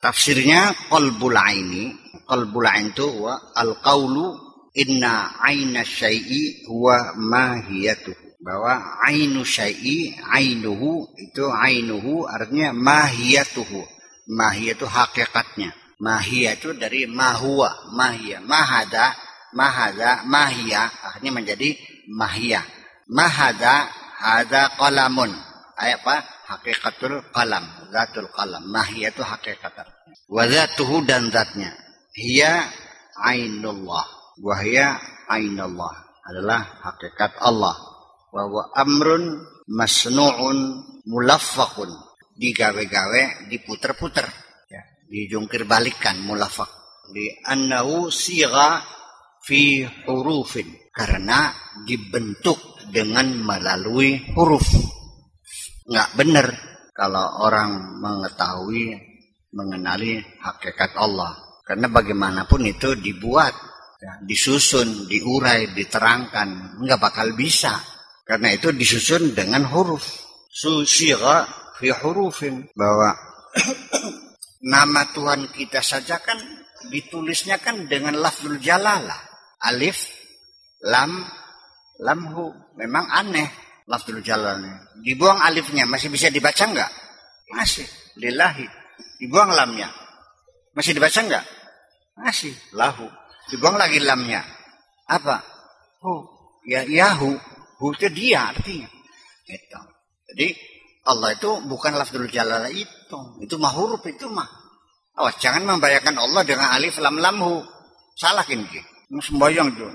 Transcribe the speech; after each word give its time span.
Tafsirnya 0.00 0.88
qalbul 0.88 1.36
aini, 1.36 1.92
qalbul 2.24 2.64
ain 2.64 2.88
itu 2.88 3.04
wa 3.20 3.36
al 3.52 3.76
qaulu 3.84 4.32
inna 4.72 5.36
aina 5.44 5.84
syai'i 5.84 6.64
huwa 6.64 7.12
mahiyatuhu. 7.20 8.40
Bahwa 8.40 9.04
ainu 9.04 9.44
syai'i, 9.44 10.16
ainuhu 10.24 11.04
itu 11.20 11.44
ainuhu 11.52 12.24
artinya 12.24 12.72
mahiyatuhu. 12.72 13.84
Mahiyatu 14.32 14.88
hakikatnya. 14.88 15.76
Mahiyah 16.00 16.56
itu 16.56 16.72
dari 16.72 17.04
mahuwa, 17.04 17.92
mahiyah. 17.92 18.40
Mahada, 18.40 19.12
mahada, 19.52 20.24
mahiyah 20.24 20.88
akhirnya 21.12 21.32
menjadi 21.36 21.76
mahiyah. 22.08 22.64
Mahada, 23.12 23.92
hada 24.16 24.72
qalamun. 24.80 25.28
Ayat 25.76 26.00
apa? 26.00 26.24
Hakikatul 26.50 27.30
qalam, 27.30 27.62
zatul 27.94 28.26
qalam. 28.34 28.66
Mahiyah 28.74 29.14
itu 29.14 29.22
hakikat. 29.22 29.86
Wa 30.26 30.42
zatuhu 30.50 31.06
dan 31.06 31.30
zatnya. 31.30 31.70
Hiya 32.10 32.66
ainullah. 33.22 34.02
Wahya 34.42 34.98
ainullah. 35.30 36.10
Adalah 36.26 36.82
hakikat 36.90 37.38
Allah. 37.38 37.78
Wa 38.34 38.50
wa 38.50 38.66
amrun 38.74 39.46
masnu'un 39.70 40.58
mulaffaqun. 41.06 41.90
Digawe-gawe, 42.34 43.46
diputer-puter. 43.46 44.26
Ya, 44.66 44.82
dijungkir 45.06 45.70
balikan 45.70 46.18
mulafak. 46.26 46.72
Di 47.14 47.46
annahu 47.46 48.10
siga 48.10 48.82
fi 49.46 49.86
hurufin. 49.86 50.66
Karena 50.90 51.54
dibentuk 51.86 52.58
dengan 52.90 53.38
melalui 53.38 54.34
huruf. 54.34 54.98
Nggak 55.90 56.10
benar 56.14 56.46
kalau 56.94 57.42
orang 57.42 57.98
mengetahui, 57.98 58.94
mengenali 59.50 60.22
hakikat 60.38 60.94
Allah. 60.94 61.34
Karena 61.66 61.90
bagaimanapun 61.90 62.62
itu 62.62 62.94
dibuat, 62.94 63.50
ya, 63.98 64.22
disusun, 64.22 65.10
diurai, 65.10 65.74
diterangkan. 65.74 66.78
Nggak 66.78 67.00
bakal 67.02 67.34
bisa. 67.34 67.74
Karena 68.22 68.54
itu 68.54 68.70
disusun 68.70 69.34
dengan 69.34 69.66
huruf. 69.66 70.06
Susira 70.46 71.46
fi 71.74 71.90
hurufin. 71.90 72.70
Bahwa 72.70 73.10
nama 74.74 75.10
Tuhan 75.10 75.50
kita 75.50 75.82
saja 75.82 76.22
kan 76.22 76.38
ditulisnya 76.86 77.58
kan 77.58 77.90
dengan 77.90 78.14
lafzul 78.14 78.62
jalalah. 78.62 79.18
Alif, 79.66 80.06
lam, 80.86 81.26
lamhu. 81.98 82.54
Memang 82.78 83.10
aneh 83.10 83.69
lafzul 83.90 84.22
jalalah. 84.22 84.86
Dibuang 85.02 85.42
alifnya 85.42 85.82
masih 85.90 86.14
bisa 86.14 86.30
dibaca 86.30 86.62
enggak? 86.62 86.90
Masih. 87.50 87.86
Lillahi. 88.14 88.70
Dibuang 89.18 89.50
lamnya. 89.50 89.90
Masih 90.78 90.94
dibaca 90.94 91.18
enggak? 91.18 91.44
Masih. 92.14 92.54
Lahu. 92.78 93.10
Dibuang 93.50 93.74
lagi 93.74 93.98
lamnya. 93.98 94.46
Apa? 95.10 95.42
Hu. 96.06 96.22
Ya, 96.70 96.86
yahu. 96.86 97.34
Hu 97.82 97.84
itu 97.98 98.06
dia 98.14 98.54
artinya. 98.54 98.86
Itu. 99.50 99.80
Jadi 100.30 100.54
Allah 101.10 101.34
itu 101.34 101.50
bukan 101.66 101.98
lafzul 101.98 102.30
jalalah 102.30 102.70
itu. 102.70 103.18
Itu 103.42 103.58
mah 103.58 103.74
huruf 103.74 104.06
itu 104.06 104.30
mah. 104.30 104.46
Awas 105.18 105.42
jangan 105.42 105.66
membayangkan 105.66 106.14
Allah 106.14 106.46
dengan 106.46 106.70
alif 106.70 107.02
lam 107.02 107.18
lamhu. 107.18 107.66
Salah 108.14 108.46
ini. 108.46 108.78
Sembayang 109.10 109.68
itu. 109.74 109.88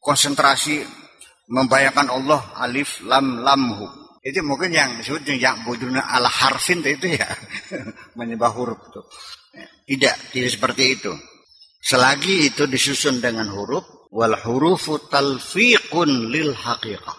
Konsentrasi 0.00 1.01
membayangkan 1.48 2.12
Allah 2.12 2.40
alif 2.58 3.00
lam 3.06 3.42
lamhu. 3.42 3.88
Itu 4.22 4.38
mungkin 4.46 4.70
yang 4.70 5.02
disebut 5.02 5.26
yang 5.34 5.66
bujuna 5.66 6.06
ala 6.06 6.30
harfin 6.30 6.78
itu 6.86 7.18
ya. 7.18 7.26
Menyembah 8.18 8.54
huruf 8.54 8.78
itu. 8.86 9.02
Tidak, 9.82 10.30
tidak 10.30 10.50
seperti 10.54 10.94
itu. 10.94 11.10
Selagi 11.82 12.46
itu 12.46 12.70
disusun 12.70 13.18
dengan 13.18 13.50
huruf, 13.50 13.82
wal 14.14 14.38
hurufu 14.38 15.10
talfiqun 15.10 16.30
lil 16.30 16.54
haqiqah. 16.54 17.18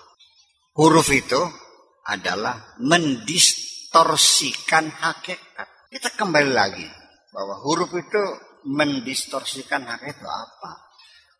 Huruf 0.79 1.11
itu 1.11 1.43
adalah 2.07 2.79
mendistorsikan 2.79 4.87
hakikat. 4.87 5.67
Kita 5.91 6.15
kembali 6.15 6.55
lagi 6.55 6.87
bahwa 7.35 7.59
huruf 7.67 7.91
itu 7.99 8.23
mendistorsikan 8.71 9.83
hakikat 9.83 10.23
itu 10.23 10.27
apa? 10.31 10.71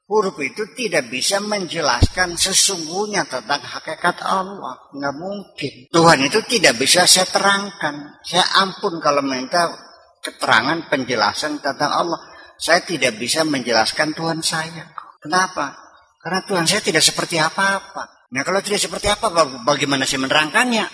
Huruf 0.04 0.36
itu 0.44 0.68
tidak 0.76 1.08
bisa 1.08 1.40
menjelaskan 1.40 2.36
sesungguhnya 2.36 3.24
tentang 3.24 3.64
hakikat 3.64 4.20
Allah. 4.20 4.76
Nggak 4.92 5.16
mungkin. 5.16 5.74
Tuhan 5.96 6.20
itu 6.28 6.44
tidak 6.44 6.76
bisa 6.76 7.08
saya 7.08 7.24
terangkan. 7.24 8.20
Saya 8.20 8.44
ampun 8.60 9.00
kalau 9.00 9.24
minta 9.24 9.72
keterangan 10.20 10.92
penjelasan 10.92 11.64
tentang 11.64 11.92
Allah. 11.92 12.20
Saya 12.60 12.84
tidak 12.84 13.16
bisa 13.16 13.48
menjelaskan 13.48 14.12
Tuhan 14.12 14.44
saya. 14.44 14.92
Kenapa? 15.24 15.72
Karena 16.20 16.40
Tuhan 16.44 16.68
saya 16.68 16.84
tidak 16.84 17.04
seperti 17.04 17.40
apa-apa. 17.40 18.32
Nah 18.36 18.42
kalau 18.44 18.60
tidak 18.60 18.84
seperti 18.84 19.08
apa, 19.08 19.32
bagaimana 19.64 20.04
saya 20.04 20.28
menerangkannya? 20.28 20.86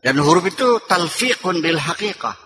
Dan 0.00 0.16
huruf 0.20 0.48
itu 0.48 0.84
talfiqun 0.84 1.60
bil 1.60 1.80
haqiqah. 1.80 2.36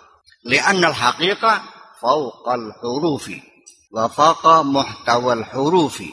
Li'annal 0.46 0.94
haqiqah 0.94 1.56
fauqal 2.02 2.70
hurufi. 2.82 3.53
Wa 3.94 4.10
faqa 4.10 4.66
muhtawal 4.66 5.46
hurufi. 5.54 6.10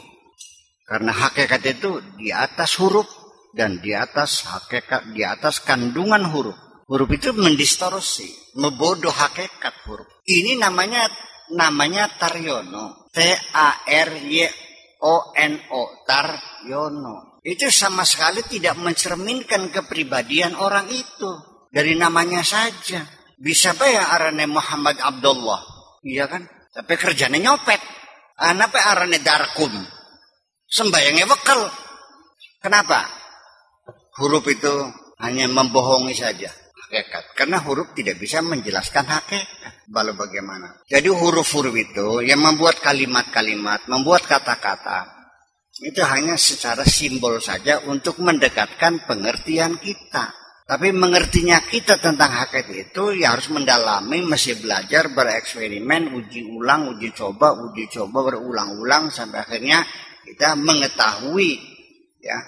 Karena 0.86 1.10
hakikat 1.10 1.62
itu 1.66 1.98
di 2.14 2.30
atas 2.30 2.78
huruf 2.78 3.10
dan 3.58 3.82
di 3.82 3.90
atas 3.90 4.46
hakikat, 4.46 5.10
di 5.10 5.26
atas 5.26 5.58
kandungan 5.66 6.30
huruf. 6.30 6.54
Huruf 6.86 7.10
itu 7.10 7.34
mendistorsi, 7.34 8.54
mebodoh 8.54 9.10
hakikat 9.10 9.82
huruf. 9.90 10.06
Ini 10.22 10.62
namanya 10.62 11.10
namanya 11.50 12.06
Taryono. 12.14 13.10
T 13.10 13.18
A 13.50 13.82
R 13.82 14.10
Y 14.30 14.46
O 15.02 15.34
N 15.34 15.58
O 15.74 16.06
Taryono. 16.06 17.42
Itu 17.42 17.66
sama 17.74 18.06
sekali 18.06 18.46
tidak 18.46 18.78
mencerminkan 18.78 19.74
kepribadian 19.74 20.54
orang 20.54 20.86
itu 20.86 21.30
dari 21.74 21.98
namanya 21.98 22.46
saja. 22.46 23.02
Bisa 23.42 23.74
ya 23.74 24.14
arane 24.14 24.46
Muhammad 24.46 25.02
Abdullah? 25.02 25.58
Iya 26.06 26.30
kan? 26.30 26.46
Tapi 26.72 26.94
kerjanya 26.96 27.38
nyopet. 27.38 27.80
Anak 28.40 28.74
arane 28.74 29.20
darkun. 29.20 29.72
Sembayangnya 30.66 31.28
bekal. 31.28 31.68
Kenapa? 32.58 33.06
Huruf 34.16 34.44
itu 34.48 34.72
hanya 35.20 35.46
membohongi 35.46 36.16
saja 36.16 36.48
hakikat. 36.92 37.32
Karena 37.32 37.56
huruf 37.64 37.96
tidak 37.96 38.20
bisa 38.20 38.44
menjelaskan 38.44 39.08
hakikat. 39.08 39.88
Lalu 39.88 40.12
bagaimana? 40.16 40.76
Jadi 40.84 41.08
huruf-huruf 41.08 41.72
itu 41.72 42.20
yang 42.20 42.44
membuat 42.44 42.80
kalimat-kalimat, 42.84 43.88
membuat 43.88 44.28
kata-kata. 44.28 45.08
Itu 45.80 46.04
hanya 46.04 46.36
secara 46.36 46.84
simbol 46.84 47.40
saja 47.40 47.80
untuk 47.88 48.20
mendekatkan 48.20 49.08
pengertian 49.08 49.80
kita. 49.80 50.41
Tapi 50.62 50.94
mengertinya 50.94 51.58
kita 51.58 51.98
tentang 51.98 52.30
hakikat 52.32 52.70
itu 52.70 53.18
ya 53.18 53.34
harus 53.34 53.50
mendalami, 53.50 54.22
masih 54.22 54.62
belajar, 54.62 55.10
bereksperimen, 55.10 56.14
uji 56.14 56.46
ulang, 56.46 56.94
uji 56.94 57.10
coba, 57.10 57.52
uji 57.58 57.90
coba 57.90 58.30
berulang-ulang 58.30 59.10
sampai 59.10 59.42
akhirnya 59.42 59.82
kita 60.22 60.54
mengetahui 60.54 61.58
ya 62.22 62.38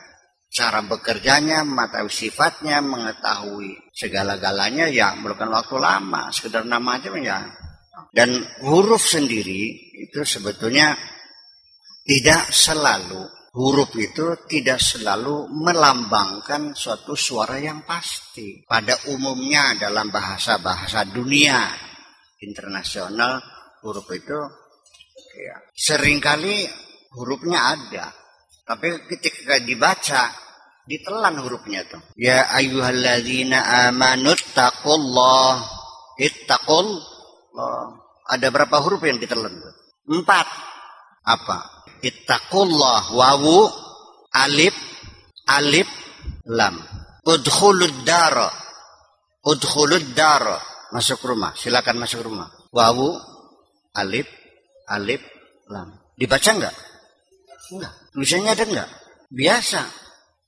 cara 0.55 0.87
bekerjanya, 0.87 1.67
mengetahui 1.67 2.15
sifatnya, 2.15 2.79
mengetahui 2.79 3.91
segala-galanya 3.91 4.87
ya 4.87 5.19
memerlukan 5.19 5.51
waktu 5.51 5.77
lama, 5.83 6.31
sekedar 6.31 6.63
nama 6.63 7.03
aja 7.03 7.11
ya. 7.19 7.39
Dan 8.15 8.31
huruf 8.63 9.03
sendiri 9.03 9.91
itu 10.07 10.23
sebetulnya 10.23 10.95
tidak 12.07 12.55
selalu 12.55 13.27
huruf 13.55 13.95
itu 13.95 14.35
tidak 14.51 14.83
selalu 14.83 15.47
melambangkan 15.49 16.75
suatu 16.75 17.15
suara 17.15 17.63
yang 17.63 17.87
pasti. 17.87 18.67
Pada 18.67 18.99
umumnya 19.15 19.79
dalam 19.79 20.11
bahasa-bahasa 20.11 21.07
dunia 21.09 21.71
internasional 22.43 23.39
huruf 23.87 24.11
itu 24.11 24.39
ya, 25.39 25.57
sering 25.73 26.19
kali 26.19 26.67
hurufnya 27.15 27.79
ada. 27.79 28.07
Tapi 28.65 29.07
ketika 29.07 29.63
dibaca 29.63 30.35
ditelan 30.85 31.39
hurufnya 31.39 31.87
tuh. 31.87 32.03
Ya 32.19 32.51
ayyuhalladzina 32.59 33.89
amanu 33.89 34.35
taqullah 34.53 35.63
ittaqul 36.19 37.15
ada 38.25 38.47
berapa 38.51 38.77
huruf 38.83 39.05
yang 39.05 39.21
ditelan? 39.21 39.53
Empat. 40.09 40.74
Apa? 41.25 41.89
Ittaqullah 42.05 43.17
wawu 43.17 43.73
alif 44.37 44.77
alif 45.49 45.89
lam. 46.45 46.77
Udkhulud 47.25 48.05
dara. 48.05 48.53
Udkhulud 49.41 50.13
dara. 50.13 50.61
Masuk 50.93 51.25
rumah. 51.25 51.57
Silakan 51.57 51.97
masuk 51.97 52.29
rumah. 52.29 52.53
Wawu 52.69 53.17
alif 53.97 54.29
alif 54.93 55.25
lam. 55.73 55.97
Dibaca 56.13 56.51
enggak? 56.53 56.77
Enggak. 57.73 57.93
Tulisannya 58.13 58.51
ada 58.53 58.65
enggak? 58.69 58.91
Biasa. 59.33 59.83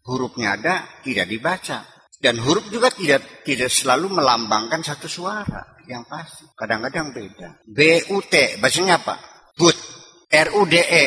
Hurufnya 0.07 0.55
ada, 0.55 0.87
tidak 1.03 1.27
dibaca. 1.27 1.83
Dan 2.21 2.39
huruf 2.39 2.69
juga 2.71 2.93
tidak 2.95 3.43
tidak 3.43 3.73
selalu 3.73 4.13
melambangkan 4.13 4.85
satu 4.85 5.11
suara 5.11 5.81
yang 5.91 6.07
pasti. 6.07 6.47
Kadang-kadang 6.55 7.11
beda. 7.11 7.65
B 7.67 8.07
U 8.15 8.23
T 8.23 8.61
bacanya 8.61 9.01
apa? 9.01 9.17
But. 9.57 9.96
R 10.31 10.49
U 10.57 10.63
D 10.67 10.75
E. 10.79 11.07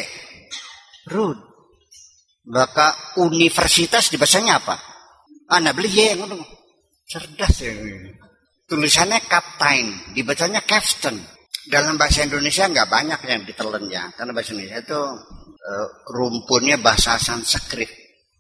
Rud. 1.10 1.38
Maka 2.50 3.18
universitas 3.22 4.10
dibacanya 4.10 4.58
apa? 4.58 4.76
Anak 5.50 5.78
beli 5.78 5.90
Y 5.90 6.18
cerdas 7.10 7.66
ya. 7.66 7.74
Tulisannya 8.70 9.26
kaptain, 9.26 10.14
dibacanya 10.14 10.62
captain. 10.62 11.18
Dalam 11.66 11.98
bahasa 11.98 12.22
Indonesia 12.22 12.70
nggak 12.70 12.90
banyak 12.90 13.20
yang 13.26 13.42
ditelan 13.46 13.90
ya, 13.90 14.14
karena 14.14 14.32
bahasa 14.34 14.54
Indonesia 14.54 14.82
itu 14.82 15.02
uh, 15.58 15.88
rumpunnya 16.14 16.78
bahasa 16.78 17.18
Sanskrit. 17.18 17.90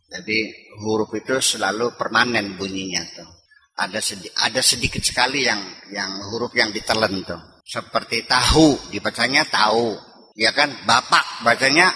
Jadi 0.09 0.37
huruf 0.81 1.13
itu 1.17 1.37
selalu 1.37 1.97
permanen 1.97 2.57
bunyinya 2.57 3.01
tuh. 3.13 3.29
Ada 3.77 4.01
sedikit, 4.01 4.33
ada 4.41 4.61
sedikit 4.61 5.01
sekali 5.01 5.45
yang 5.45 5.61
yang 5.93 6.09
huruf 6.29 6.53
yang 6.53 6.69
ditelan 6.69 7.21
tuh. 7.25 7.41
Seperti 7.65 8.25
tahu 8.25 8.89
dibacanya 8.89 9.45
tahu, 9.45 9.93
ya 10.39 10.55
kan? 10.55 10.71
Bapak 10.87 11.43
bacanya 11.43 11.91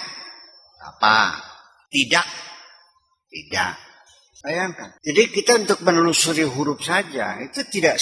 apa? 0.84 1.40
Tidak, 1.88 2.26
tidak. 3.32 3.72
Bayangkan. 4.44 5.00
Jadi 5.00 5.32
kita 5.32 5.56
untuk 5.56 5.80
menelusuri 5.80 6.44
huruf 6.44 6.84
saja 6.84 7.40
itu 7.40 7.64
tidak 7.72 7.96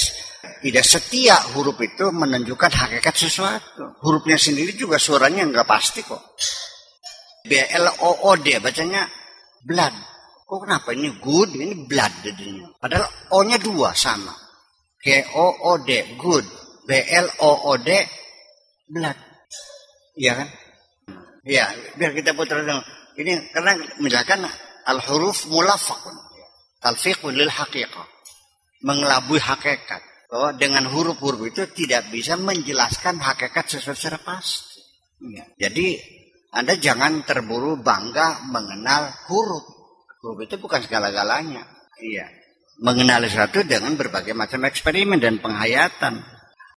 tidak 0.58 0.82
setia 0.82 1.38
huruf 1.54 1.78
itu 1.78 2.10
menunjukkan 2.10 2.66
hakikat 2.66 3.14
sesuatu. 3.14 3.94
Hurufnya 4.02 4.34
sendiri 4.34 4.74
juga 4.74 4.98
suaranya 4.98 5.46
nggak 5.46 5.68
pasti 5.70 6.02
kok. 6.02 6.34
B 7.46 7.54
L 7.62 7.86
O 8.02 8.26
O 8.26 8.34
D 8.34 8.58
bacanya 8.58 9.06
blood. 9.62 9.94
Kok 10.42 10.66
kenapa 10.66 10.90
ini 10.98 11.14
good 11.22 11.54
ini 11.54 11.86
blood 11.86 12.10
jadinya. 12.26 12.74
Padahal 12.74 13.06
O-nya 13.38 13.62
dua 13.62 13.94
sama. 13.94 14.34
G 14.98 15.22
O 15.38 15.46
O 15.46 15.78
D 15.78 16.18
good. 16.18 16.42
B 16.82 16.90
L 17.22 17.30
O 17.46 17.70
O 17.70 17.72
D 17.78 18.02
blood. 18.90 19.31
Iya 20.16 20.32
kan? 20.36 20.48
Iya, 21.42 21.66
biar 21.98 22.12
kita 22.14 22.36
putar 22.36 22.62
dulu. 22.62 22.78
Ini 23.18 23.52
karena 23.52 23.76
misalkan 23.98 24.46
al 24.86 24.98
huruf 25.02 25.50
mulafakun 25.50 26.14
talfiqun 26.82 27.34
lil 27.34 27.50
haqiqah. 27.50 28.06
Mengelabui 28.82 29.38
hakikat. 29.38 30.02
Bahwa 30.32 30.56
dengan 30.56 30.88
huruf-huruf 30.88 31.44
itu 31.52 31.62
tidak 31.76 32.08
bisa 32.08 32.40
menjelaskan 32.40 33.20
hakikat 33.20 33.68
secara 33.68 34.16
pasti. 34.16 34.80
Ya. 35.28 35.44
Jadi 35.68 36.00
Anda 36.56 36.76
jangan 36.80 37.22
terburu 37.22 37.78
bangga 37.78 38.48
mengenal 38.48 39.12
huruf. 39.28 39.64
Huruf 40.24 40.38
itu 40.42 40.56
bukan 40.56 40.82
segala-galanya. 40.82 41.62
Iya. 42.00 42.26
Mengenali 42.82 43.28
sesuatu 43.28 43.62
dengan 43.62 43.94
berbagai 43.94 44.34
macam 44.34 44.66
eksperimen 44.66 45.20
dan 45.20 45.38
penghayatan. 45.38 46.24